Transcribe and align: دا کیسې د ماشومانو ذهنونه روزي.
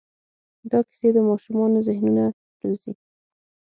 دا 0.69 0.79
کیسې 0.87 1.09
د 1.15 1.17
ماشومانو 1.29 1.77
ذهنونه 1.87 2.25
روزي. 2.63 2.91